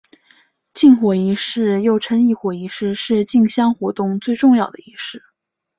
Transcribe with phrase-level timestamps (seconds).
[0.73, 2.53] 进火仪式又称刈火
[2.89, 5.21] 是进香活动最重要的仪式。